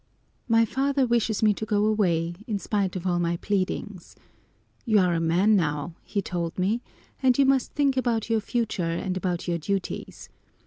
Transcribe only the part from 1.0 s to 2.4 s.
wishes me to go away,